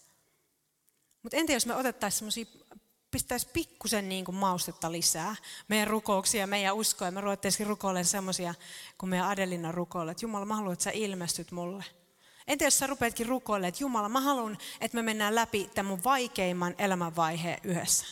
[1.23, 2.45] Mutta entä jos me otettaisiin semmoisia
[3.11, 5.35] pistäisi pikkusen niin kuin maustetta lisää
[5.67, 7.11] meidän rukouksia, meidän uskoja.
[7.11, 8.53] Me ruvettaisiin rukoilemaan semmoisia,
[8.97, 11.83] kun meidän Adelina rukoilee, että Jumala, mä haluan, että sä ilmestyt mulle.
[12.47, 16.03] Entä jos sä rupeatkin rukoilemaan, että Jumala, mä haluan, että me mennään läpi tämän mun
[16.03, 18.05] vaikeimman elämänvaiheen yhdessä.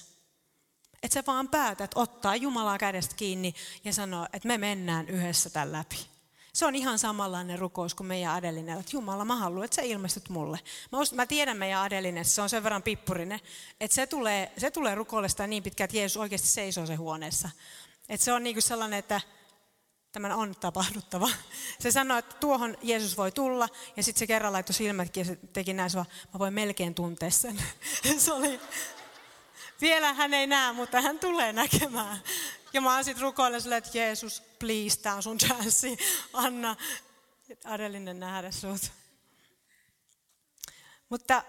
[1.04, 5.72] Että sä vaan päätät ottaa Jumalaa kädestä kiinni ja sanoa, että me mennään yhdessä tämän
[5.72, 6.14] läpi.
[6.54, 10.30] Se on ihan samanlainen rukous kuin meidän Adelinen, että Jumala, mä haluan, että sä ilmestyt
[10.30, 10.60] mulle.
[10.92, 13.40] Mä, uskon, mä tiedän meidän Adelinen, se on sen verran pippurinen,
[13.80, 17.50] että se tulee, se tulee rukoilesta niin pitkään, että Jeesus oikeasti seisoo se huoneessa.
[18.10, 19.22] Että se on niin kuin sellainen, että
[20.14, 21.30] Tämän on tapahduttava.
[21.80, 25.36] Se sanoi, että tuohon Jeesus voi tulla, ja sitten se kerran laittoi silmätkin ja se
[25.54, 25.92] teki näin,
[26.34, 27.64] mä voin melkein tuntea sen.
[28.18, 28.60] Se oli,
[29.82, 32.22] vielä hän ei näe, mutta hän tulee näkemään.
[32.74, 35.98] Ja mä oon sitten rukoillut sille, että Jeesus, please, tämä on sun chanssi.
[36.34, 36.76] Anna
[37.66, 38.92] Adelinen nähdä sut.
[41.10, 41.44] Mutta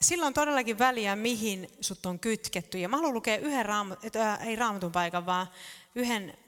[0.00, 2.78] silloin on todellakin väliä, mihin sut on kytketty.
[2.78, 5.46] Ja mä haluan lukea yhden, raam, äh, ei raamatun paikan, vaan
[5.94, 6.38] yhden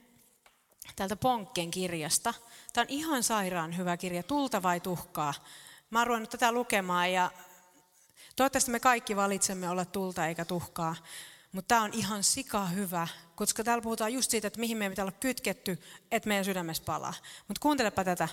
[0.97, 2.35] täältä Ponkken kirjasta.
[2.73, 5.35] Tämä on ihan sairaan hyvä kirja, Tulta vai tuhkaa.
[5.91, 7.31] Mä oon ruvennut tätä lukemaan ja
[8.37, 10.97] toivottavasti me kaikki valitsemme olla tulta eikä tuhkaa.
[11.53, 15.05] Mutta tämä on ihan sika hyvä, koska täällä puhutaan just siitä, että mihin meidän pitää
[15.05, 15.79] olla kytketty,
[16.11, 17.15] että meidän sydämessä palaa.
[17.49, 18.29] Mutta kuuntelepa tätä.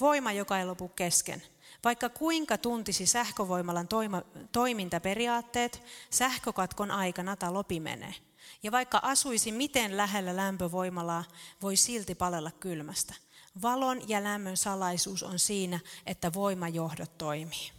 [0.00, 1.42] Voima, joka ei lopu kesken.
[1.84, 8.14] Vaikka kuinka tuntisi sähkövoimalan toima, toimintaperiaatteet, sähkökatkon aikana talo pimenee.
[8.62, 11.24] Ja vaikka asuisi miten lähellä lämpövoimalaa,
[11.62, 13.14] voi silti palella kylmästä.
[13.62, 17.72] Valon ja lämmön salaisuus on siinä, että voimajohdot toimii.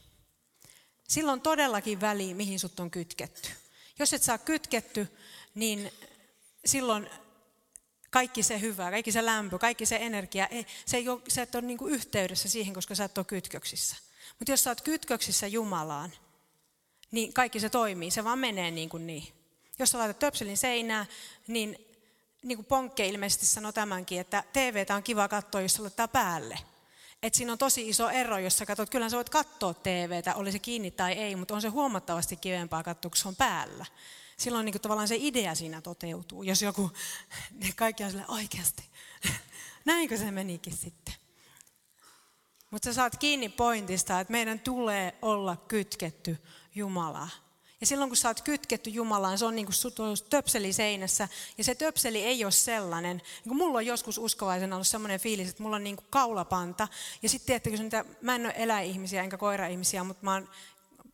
[1.07, 3.49] Silloin todellakin väliin, mihin sut on kytketty.
[3.99, 5.07] Jos et saa kytketty,
[5.55, 5.91] niin
[6.65, 7.09] silloin
[8.09, 10.47] kaikki se hyvä, kaikki se lämpö, kaikki se energia,
[10.85, 13.95] se ei ole, sä et ole niin yhteydessä siihen, koska sä et ole kytköksissä.
[14.39, 16.13] Mutta jos sä oot kytköksissä Jumalaan,
[17.11, 19.36] niin kaikki se toimii, se vaan menee niin kuin niin.
[19.79, 21.05] Jos sä laitat töpselin seinää,
[21.47, 21.87] niin
[22.43, 26.59] niin kuin Ponkke ilmeisesti sanoi tämänkin, että TVtä on kiva katsoa, jos se laittaa päälle.
[27.23, 30.51] Et siinä on tosi iso ero, jos sä katsot, kyllä sä voit katsoa TVtä, oli
[30.51, 33.85] se kiinni tai ei, mutta on se huomattavasti kivempaa katsoa, kun se on päällä.
[34.37, 36.91] Silloin niin kuin tavallaan se idea siinä toteutuu, jos joku,
[37.51, 38.83] ne kaikki on silleen oikeasti.
[39.85, 41.13] Näinkö se menikin sitten?
[42.71, 46.37] Mutta sä saat kiinni pointista, että meidän tulee olla kytketty
[46.75, 47.29] Jumalaa.
[47.81, 51.27] Ja silloin kun sä oot kytketty Jumalaan, se on niin kuin töpseli seinässä.
[51.57, 53.17] Ja se töpseli ei ole sellainen.
[53.17, 56.87] Niin kuin mulla on joskus uskovaisena ollut sellainen fiilis, että mulla on niin kuin kaulapanta.
[57.21, 60.49] Ja sitten tiedättekö, niitä, mä en ole eläihmisiä enkä koiraihmisiä, mutta mä oon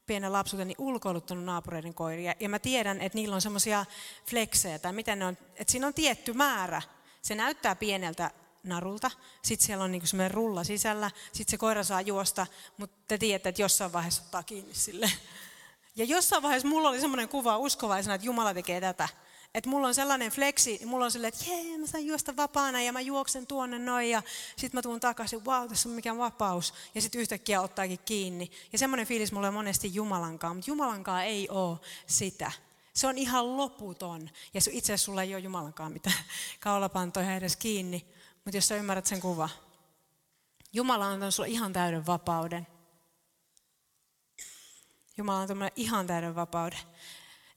[0.07, 2.33] pienen lapsuuteni ulkoiluttanut naapureiden koiria.
[2.39, 3.85] Ja mä tiedän, että niillä on semmoisia
[4.29, 6.81] fleksejä tai miten ne on, että siinä on tietty määrä.
[7.21, 8.31] Se näyttää pieneltä
[8.63, 12.47] narulta, sitten siellä on niinku semmoinen rulla sisällä, sitten se koira saa juosta,
[12.77, 15.11] mutta te tiedätte, että jossain vaiheessa ottaa kiinni sille.
[15.95, 19.09] Ja jossain vaiheessa mulla oli semmoinen kuva uskovaisena, että Jumala tekee tätä.
[19.53, 22.93] Että mulla on sellainen fleksi, mulla on silleen, että jee, mä saan juosta vapaana ja
[22.93, 24.23] mä juoksen tuonne noin ja
[24.57, 26.73] sitten mä tuun takaisin, wow, tässä on mikään vapaus.
[26.95, 28.51] Ja sitten yhtäkkiä ottaakin kiinni.
[28.71, 31.77] Ja semmoinen fiilis mulla on monesti Jumalankaan, mutta Jumalankaan ei ole
[32.07, 32.51] sitä.
[32.93, 34.29] Se on ihan loputon.
[34.53, 36.23] Ja itse asiassa sulla ei ole Jumalankaan mitään
[36.59, 38.05] kaulapantoja edes kiinni.
[38.45, 39.49] Mutta jos sä ymmärrät sen kuva.
[40.73, 42.67] Jumala on antanut sulle ihan täyden vapauden.
[45.17, 46.79] Jumala on antanut ihan täyden vapauden.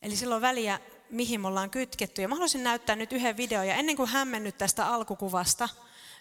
[0.02, 2.22] Eli silloin väliä, mihin me ollaan kytketty.
[2.22, 3.68] Ja mä haluaisin näyttää nyt yhden videon.
[3.68, 5.68] Ja ennen kuin hämmennyt tästä alkukuvasta,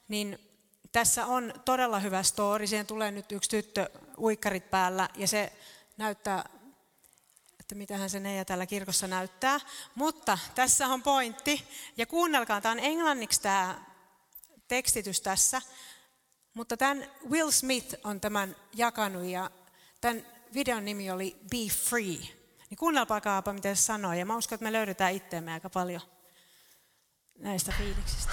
[0.08, 0.40] niin
[0.92, 2.68] tässä on todella hyvä story.
[2.68, 5.54] Siihen tulee nyt yksi tyttö uikkarit päällä ja se
[5.98, 6.50] näyttää,
[7.60, 9.60] että mitähän se Neija täällä kirkossa näyttää.
[9.96, 11.68] Mutta tässä on pointti.
[11.98, 13.86] Ja kuunnelkaa, tämä on englanniksi tämä
[14.68, 15.62] tekstitys tässä.
[16.54, 19.52] Mutta tämän Will Smith on tämän jakanut ja
[20.02, 22.18] tämän videon nimi oli Be Free.
[22.70, 24.14] Niin kuunnelkaapa, mitä se sanoo.
[24.14, 26.02] Ja mä uskon, että me löydetään itseämme aika paljon
[27.40, 28.32] näistä fiiliksistä.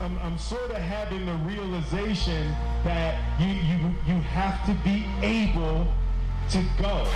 [0.00, 5.86] I'm, I'm sort of having the realization that you, you, you have to be able
[6.52, 7.06] to go.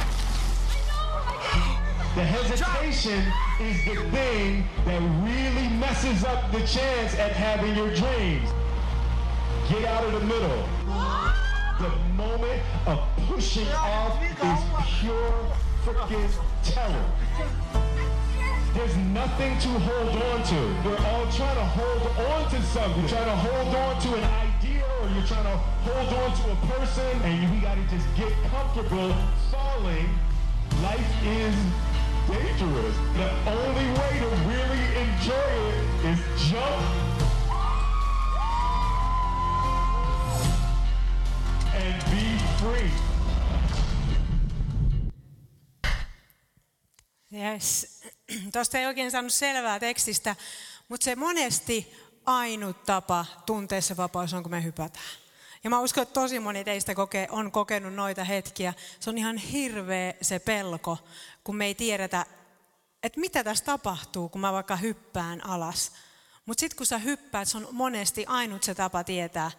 [2.15, 3.25] The hesitation
[3.59, 8.49] is the thing that really messes up the chance at having your dreams.
[9.69, 10.69] Get out of the middle.
[11.81, 15.35] The moment of pushing off is pure
[15.83, 16.31] freaking
[16.63, 17.05] terror.
[18.75, 20.89] There's nothing to hold on to.
[20.89, 23.01] We're all trying to hold on to something.
[23.01, 26.53] You're trying to hold on to an idea or you're trying to hold on to
[26.53, 29.13] a person and you gotta just get comfortable
[29.51, 30.09] falling.
[30.81, 31.55] Life is
[32.29, 32.97] dangerous.
[33.17, 36.85] The only way to really enjoy it is jump
[41.75, 42.25] and be
[42.59, 42.91] free.
[47.33, 48.01] Yes.
[48.53, 50.37] Tuosta ei oikein saanut selvää tekstistä,
[50.89, 51.93] mutta se monesti
[52.27, 55.24] ainut tapa tuntea se vapaus on, kun me hypätään.
[55.65, 58.75] Ja mä uskon, että tosi moni teistä koke, on kokenut noita hetkiä.
[59.01, 60.99] Se on ihan hirveä se pelko,
[61.45, 62.27] kun me ei tiedetä,
[63.03, 65.93] että mitä tässä tapahtuu, kun mä vaikka hyppään alas.
[66.47, 69.51] Mutta sitten kun sä hyppäät, se on monesti ainut se tapa tietää,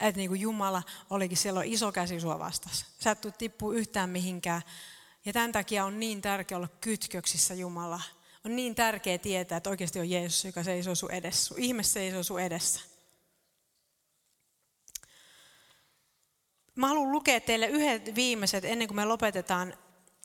[0.00, 2.86] että niin kuin Jumala olikin siellä on iso käsi sua vastassa.
[2.98, 4.62] Sä et tippua yhtään mihinkään.
[5.24, 8.00] Ja tämän takia on niin tärkeää olla kytköksissä Jumala.
[8.44, 11.46] On niin tärkeää tietää, että oikeasti on Jeesus, joka seisoo sun edessä.
[11.46, 12.80] Sun ihme seisoo sun edessä.
[16.76, 19.74] Mä haluan lukea teille yhdet viimeiset ennen kuin me lopetetaan.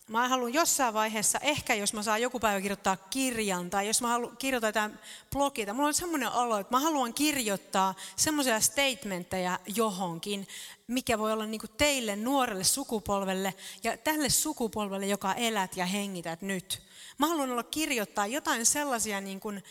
[0.08, 4.08] Mä haluan jossain vaiheessa, ehkä jos mä saan joku päivä kirjoittaa kirjan tai jos mä
[4.08, 5.00] haluan kirjoittaa jotain
[5.32, 10.48] blogia, mulla on semmoinen olo, että mä haluan kirjoittaa semmoisia statementteja johonkin,
[10.88, 16.82] mikä voi olla niin teille nuorelle sukupolvelle ja tälle sukupolvelle, joka elät ja hengität nyt.
[17.18, 19.64] Mä haluan olla kirjoittaa jotain sellaisia niin kuin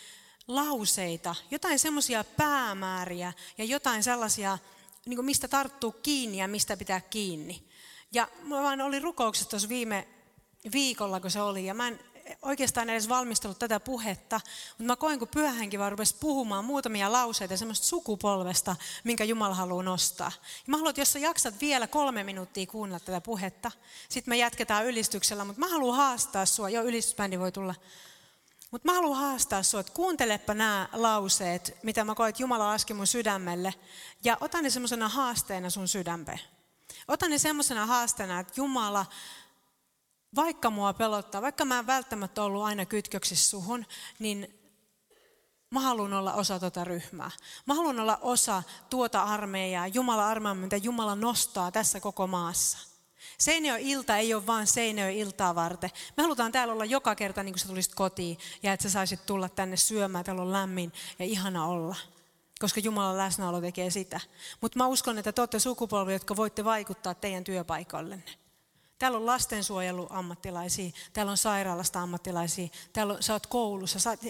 [0.48, 4.58] lauseita, jotain semmoisia päämääriä ja jotain sellaisia
[5.06, 7.64] niin kuin mistä tarttuu kiinni ja mistä pitää kiinni.
[8.12, 10.08] Ja mä vaan olin rukouksessa tuossa viime
[10.72, 12.00] viikolla, kun se oli, ja mä en
[12.42, 17.56] oikeastaan edes valmistellut tätä puhetta, mutta mä koin, kun pyhähenki vaan rupesi puhumaan muutamia lauseita
[17.56, 20.32] semmoista sukupolvesta, minkä Jumala haluaa nostaa.
[20.38, 23.70] Ja mä haluan, että jos sä jaksat vielä kolme minuuttia kuunnella tätä puhetta,
[24.08, 27.74] sitten me jatketaan ylistyksellä, mutta mä haluan haastaa sua, jo ylistysbändi voi tulla.
[28.70, 32.94] Mutta mä haluan haastaa sinua, että kuuntelepa nämä lauseet, mitä mä koen, että Jumala laski
[32.94, 33.74] mun sydämelle,
[34.24, 36.40] ja ota ne semmoisena haasteena sun sydämpeen.
[37.08, 39.06] Ota ne semmoisena haasteena, että Jumala,
[40.34, 43.86] vaikka mua pelottaa, vaikka mä en välttämättä ollut aina kytköksissä suhun,
[44.18, 44.60] niin
[45.70, 47.30] mä haluan olla osa tuota ryhmää.
[47.66, 52.89] Mä haluan olla osa tuota armeijaa, Jumala armeijaa, mitä Jumala nostaa tässä koko maassa.
[53.38, 55.90] Seinäjoen ilta ei ole vain Seinäjoen iltaa varten.
[56.16, 59.26] Me halutaan täällä olla joka kerta niin kuin sä tulisit kotiin ja että sä saisit
[59.26, 61.96] tulla tänne syömään, täällä on lämmin ja ihana olla.
[62.60, 64.20] Koska Jumalan läsnäolo tekee sitä.
[64.60, 68.32] Mutta mä uskon, että te olette sukupolvi, jotka voitte vaikuttaa teidän työpaikoillenne.
[68.98, 74.20] Täällä on lastensuojeluammattilaisia, täällä on sairaalasta ammattilaisia, täällä on, sä oot koulussa, sä oot,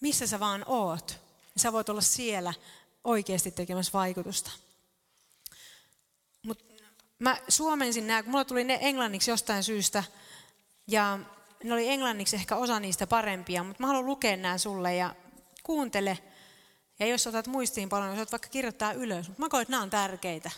[0.00, 1.20] missä sä vaan oot.
[1.56, 2.54] Sä voit olla siellä
[3.04, 4.50] oikeasti tekemässä vaikutusta.
[7.18, 10.04] Mä suomensin nämä, kun mulla tuli ne englanniksi jostain syystä,
[10.88, 11.18] ja
[11.64, 15.14] ne oli englanniksi ehkä osa niistä parempia, mutta mä haluan lukea nämä sulle ja
[15.62, 16.18] kuuntele.
[16.98, 19.82] Ja jos otat muistiin paljon, jos otat vaikka kirjoittaa ylös, mutta mä koen, että nämä
[19.82, 20.50] on tärkeitä.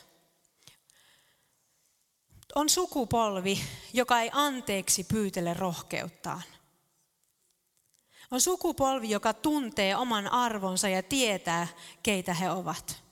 [2.55, 3.61] On sukupolvi,
[3.93, 6.43] joka ei anteeksi pyytele rohkeuttaan.
[8.31, 11.69] On sukupolvi, joka tuntee oman arvonsa ja tietää,
[12.03, 13.06] keitä he ovat.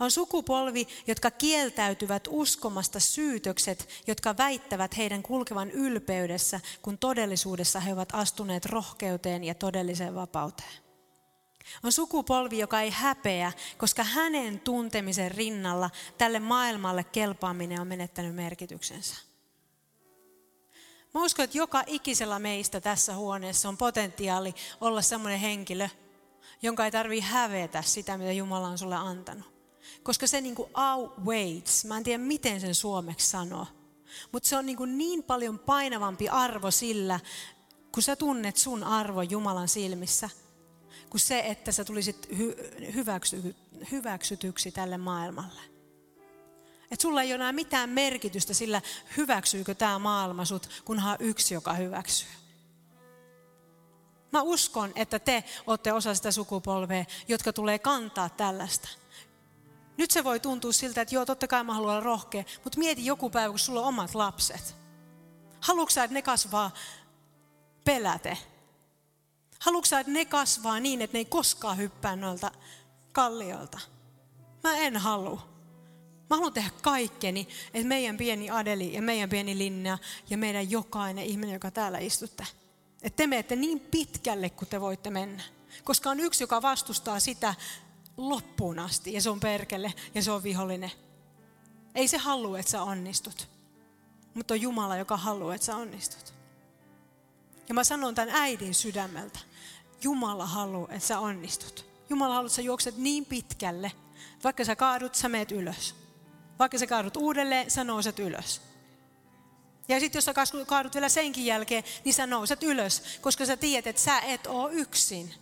[0.00, 8.08] On sukupolvi, jotka kieltäytyvät uskomasta syytökset, jotka väittävät heidän kulkevan ylpeydessä, kun todellisuudessa he ovat
[8.12, 10.86] astuneet rohkeuteen ja todelliseen vapauteen.
[11.82, 19.14] On sukupolvi, joka ei häpeä, koska hänen tuntemisen rinnalla tälle maailmalle kelpaaminen on menettänyt merkityksensä.
[21.14, 25.88] Mä uskon, että joka ikisellä meistä tässä huoneessa on potentiaali olla sellainen henkilö,
[26.62, 29.55] jonka ei tarvitse hävetä sitä, mitä Jumala on sulle antanut.
[30.02, 33.66] Koska se niin kuin outweighs, mä en tiedä miten sen suomeksi sanoo,
[34.32, 37.20] mutta se on niin, kuin niin paljon painavampi arvo sillä,
[37.92, 40.30] kun sä tunnet sun arvo Jumalan silmissä,
[41.10, 43.54] kuin se, että sä tulisit hy- hyväksy-
[43.90, 45.60] hyväksytyksi tälle maailmalle.
[46.90, 48.82] Että sulla ei ole enää mitään merkitystä sillä,
[49.16, 52.28] hyväksyykö tämä maailma sut, kunhan yksi, joka hyväksyy.
[54.32, 58.88] Mä uskon, että te olette osa sitä sukupolvea, jotka tulee kantaa tällaista.
[59.96, 63.06] Nyt se voi tuntua siltä, että joo, totta kai mä haluan olla rohkea, mutta mieti
[63.06, 64.76] joku päivä, kun sulla on omat lapset.
[65.60, 66.70] Haluatko sä, että ne kasvaa
[67.84, 68.38] peläte?
[69.58, 72.50] Haluatko sä, että ne kasvaa niin, että ne ei koskaan hyppää noilta
[73.12, 73.80] kallioilta?
[74.64, 75.48] Mä en halua.
[76.30, 79.98] Mä haluan tehdä kaikkeni, että meidän pieni Adeli ja meidän pieni Linna
[80.30, 82.46] ja meidän jokainen ihminen, joka täällä istutte,
[83.02, 85.42] että te menette niin pitkälle kuin te voitte mennä.
[85.84, 87.54] Koska on yksi, joka vastustaa sitä
[88.16, 90.92] loppuun asti ja se on perkele ja se on vihollinen.
[91.94, 93.48] Ei se halua, että sä onnistut.
[94.34, 96.34] Mutta on Jumala, joka haluaa, että sä onnistut.
[97.68, 99.38] Ja mä sanon tämän äidin sydämeltä.
[100.02, 101.86] Jumala haluaa, että sä onnistut.
[102.10, 103.92] Jumala haluaa, että sä juokset niin pitkälle,
[104.44, 105.94] vaikka sä kaadut, sä meet ylös.
[106.58, 108.60] Vaikka sä kaadut uudelleen, sä nouset ylös.
[109.88, 110.34] Ja sitten jos sä
[110.66, 114.72] kaadut vielä senkin jälkeen, niin sä nouset ylös, koska sä tiedät, että sä et ole
[114.72, 115.34] yksin.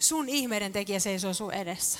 [0.00, 1.98] Sun ihmeiden tekijä seisoo sun edessä.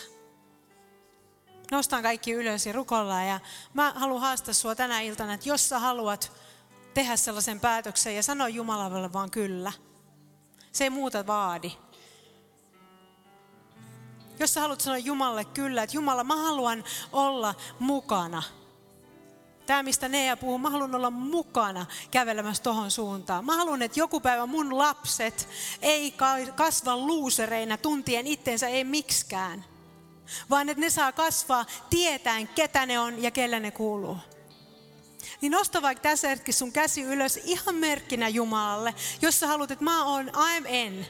[1.71, 3.29] Nostaan kaikki ylös ja rukollaan.
[3.29, 3.41] Ja
[3.75, 6.33] mä haluan haastaa sua tänä iltana, että jos sä haluat
[6.95, 9.73] tehdä sellaisen päätöksen ja sanoa Jumalalle vaan kyllä.
[10.73, 11.73] Se ei muuta vaadi.
[14.39, 18.43] Jos sä haluat sanoa Jumalalle kyllä, että Jumala, mä haluan olla mukana.
[19.71, 23.45] Tämä, mistä Nea puhuu, mä haluan olla mukana kävelemässä tohon suuntaan.
[23.45, 25.49] Mä haluan, että joku päivä mun lapset
[25.83, 26.15] ei
[26.55, 29.65] kasva luusereina tuntien itteensä ei miksikään.
[30.51, 34.17] Vaan että ne saa kasvaa tietäen, ketä ne on ja kelle ne kuuluu.
[35.41, 39.85] Niin nosta vaikka tässä hetkessä sun käsi ylös ihan merkkinä Jumalalle, jos sä haluat, että
[39.85, 41.07] mä oon I'm in.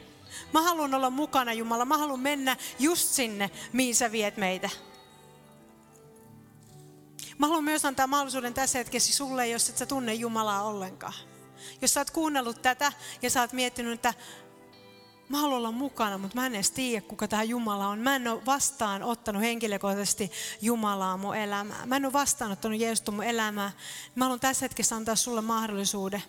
[0.53, 4.71] Mä haluan olla mukana Jumala, mä haluan mennä just sinne, mihin sä viet meitä.
[7.41, 11.13] Mä haluan myös antaa mahdollisuuden tässä hetkessä sulle, jos et sä tunne Jumalaa ollenkaan.
[11.83, 14.15] Jos sä oot kuunnellut tätä ja sä oot miettinyt, että
[15.29, 17.99] mä haluan olla mukana, mutta mä en edes tiedä, kuka tämä Jumala on.
[17.99, 21.87] Mä en ole vastaan ottanut henkilökohtaisesti Jumalaa mun elämää.
[21.87, 23.73] Mä en ole vastaanottanut Jeesusta mun elämää.
[24.15, 26.23] Mä haluan tässä hetkessä antaa sulle mahdollisuuden.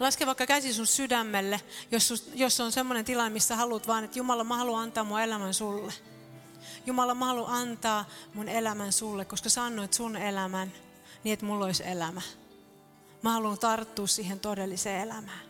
[0.00, 1.60] Laske vaikka käsi sun sydämelle,
[1.90, 5.54] jos, jos on semmoinen tilanne, missä haluat vaan, että Jumala, mä haluan antaa mun elämän
[5.54, 5.92] sulle.
[6.86, 10.72] Jumala, mä haluan antaa mun elämän sulle, koska sä annoit sun elämän
[11.24, 12.22] niin, että mulla olisi elämä.
[13.22, 15.40] Mä haluan tarttua siihen todelliseen elämään.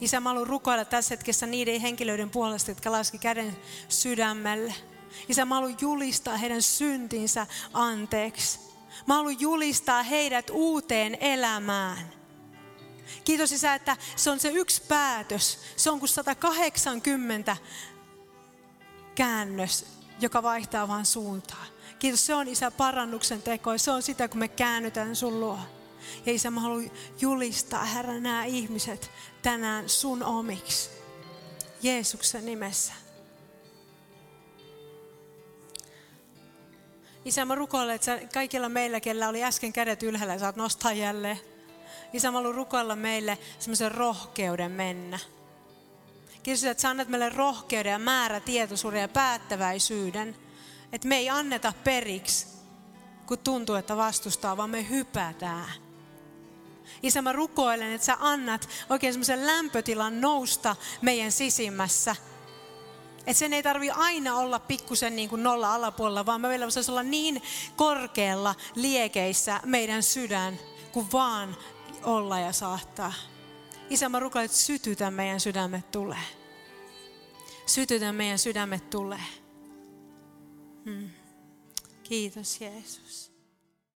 [0.00, 3.56] Isä, mä haluan rukoilla tässä hetkessä niiden henkilöiden puolesta, jotka laski käden
[3.88, 4.74] sydämelle.
[5.28, 8.58] Isä, mä haluan julistaa heidän syntinsä anteeksi.
[9.06, 11.98] Mä haluan julistaa heidät uuteen elämään.
[13.24, 15.58] Kiitos Isä, että se on se yksi päätös.
[15.76, 17.56] Se on kuin 180
[19.16, 19.86] käännös,
[20.20, 21.64] joka vaihtaa vain suuntaa.
[21.98, 23.78] Kiitos, se on Isä parannuksen teko.
[23.78, 25.58] Se on sitä, kun me käännytään sun luo.
[26.26, 26.90] Ja Isä, mä haluan
[27.20, 29.10] julistaa, Herra, nämä ihmiset
[29.42, 30.90] tänään sun omiksi.
[31.82, 32.92] Jeesuksen nimessä.
[37.24, 41.40] Isä, mä rukoilen, että kaikilla meillä, kellä oli äsken kädet ylhäällä, saat nostaa jälleen.
[42.12, 45.18] Isä, mä haluan rukoilla meille semmoisen rohkeuden mennä.
[46.46, 50.36] Kiitos, että sä annat meille rohkeuden ja määrä tietoisuuden ja päättäväisyyden.
[50.92, 52.46] Että me ei anneta periksi,
[53.26, 55.68] kun tuntuu, että vastustaa, vaan me hypätään.
[57.02, 62.16] Isä, mä rukoilen, että sä annat oikein semmoisen lämpötilan nousta meidän sisimmässä.
[63.18, 66.90] Että sen ei tarvi aina olla pikkusen niin kuin nolla alapuolella, vaan me meillä voisi
[66.90, 67.42] olla niin
[67.76, 70.58] korkealla liekeissä meidän sydän,
[70.92, 71.56] kuin vaan
[72.02, 73.12] olla ja saattaa.
[73.90, 76.26] Isä, mä rukoilen, että sytytä meidän sydämet tulee.
[77.66, 79.22] Sytytä meidän sydämet tulee.
[80.84, 81.10] Hmm.
[82.02, 83.25] Kiitos Jeesus.